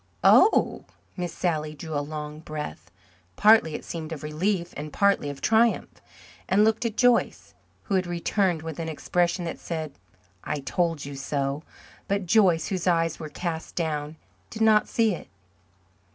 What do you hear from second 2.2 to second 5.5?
breath, partly it seemed of relief and partly of